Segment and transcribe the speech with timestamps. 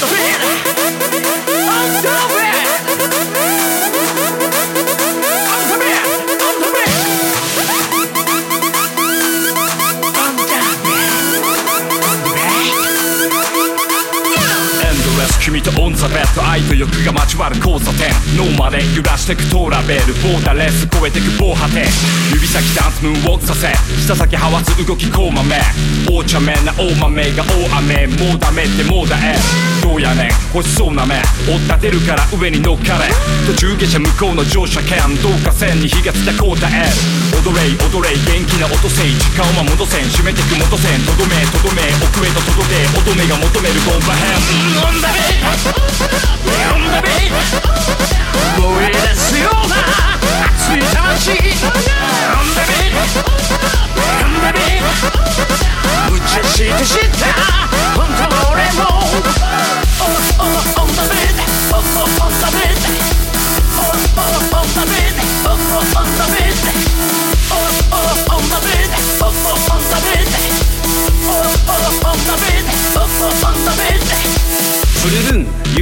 [0.00, 0.73] the feeling.
[15.44, 18.08] 君とオンザベッド愛と欲が交わる交差点。
[18.32, 21.84] 脳まで揺らしてくトラベルボーダーレス超えてく防波堤
[22.32, 23.68] 指先ダンスムーンウォークさせ。
[24.00, 25.60] 下先はわつ動きこまめ。
[26.08, 29.36] お茶目な大豆が大雨もうダメってもうだえ。
[29.84, 30.56] どうやねん。
[30.56, 31.20] 欲しそうな目。
[31.44, 33.12] 追っ立てるから上に乗っかれ。
[33.44, 36.88] 途中下車向こうの乗車券どうか線に火がついたこたえ。
[37.36, 40.08] 踊れい踊れい元気な音せい時間は戻せん。
[40.08, 41.04] 締めてく戻せん。
[41.04, 41.84] とどめとどめ。
[42.00, 42.80] 奥へと届け。
[42.96, 45.33] 乙女が求めるボンバヘン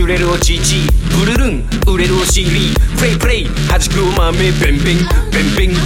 [0.03, 0.83] 揺れるおちち
[1.17, 2.75] ブルルン売れるお尻。
[2.99, 4.99] プレイプレイ弾くお豆ベンベンベンベン
[5.31, 5.77] ベンベン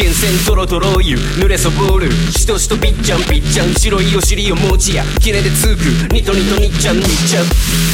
[0.00, 1.18] 源泉トロトロ湯。
[1.36, 2.10] 濡れそぼる。
[2.10, 5.04] しとしとぴっちゃんぴっちゃん白いお尻を持ちや。
[5.20, 5.80] キネでつく。
[6.14, 7.44] ニトニトニッちゃんニッちゃん。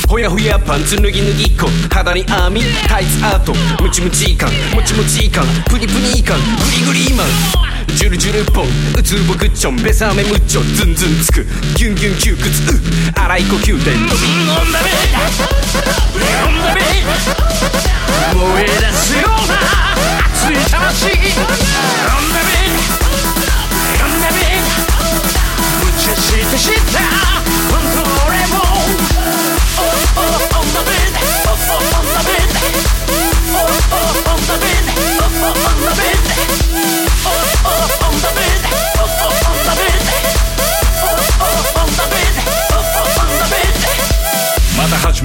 [0.08, 1.66] ほやほやパンツ脱ぎ脱ぎっこ。
[1.90, 2.62] 肌に網。
[2.86, 3.52] タイツアート。
[3.82, 8.66] ムチムチ感もちもち感プニプニ感グリグリマンジュルジュルポン。
[8.98, 10.62] うつぼくちょんべさめむちょ。
[10.62, 11.44] ズンズンつく。
[11.76, 12.72] ギュンギュン窮屈。
[12.72, 12.80] う。
[13.14, 13.92] 荒い呼吸で。
[13.92, 15.97] 飲み込んだめ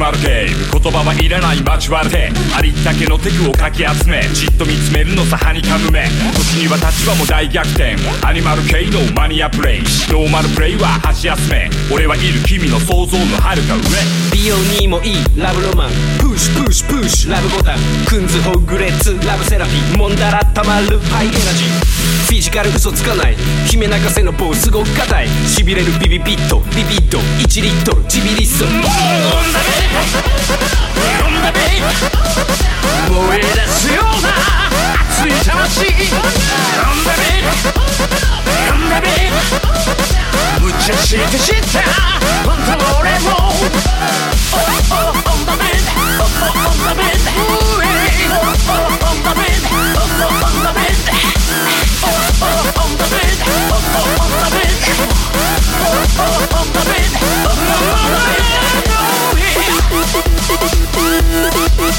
[0.03, 6.03] まるゲーム言葉はいらない交わるてありったけのテクをかき集めじっと見つめるのさはにかむめ
[6.35, 7.95] 時には立場も大逆転
[8.27, 9.79] アニマル系のマニアプレイ
[10.11, 13.83] ノーマルプレイは箸休め俺はいる君の想像のはるか上
[14.33, 16.22] 美容にもいいラブロマン。
[16.73, 17.31] シュプッシュ。
[17.31, 19.95] ラブボタンクンズホグレッツラブセラピー。
[19.95, 21.67] もんだらたまるハイエナジー。
[22.25, 23.35] フィジカル嘘つかない。
[23.69, 25.28] 姫泣かせの棒すごく硬い。
[25.47, 28.03] しびれるビビビットビビット1リットル。
[28.06, 28.66] ちびりっそ。
[28.66, 28.73] 燃
[33.38, 34.29] え出すような
[35.22, 35.85] 熱い魂。
[35.85, 35.94] 飲ん
[37.06, 37.22] だべ。
[38.73, 39.07] 飲んだべ。
[40.59, 41.53] むちゃしてし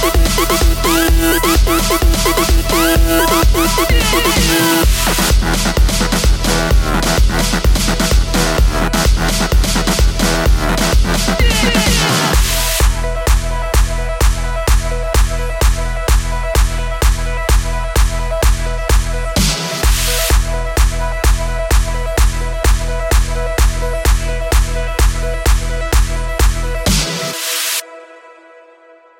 [0.06, 2.13] Thank you.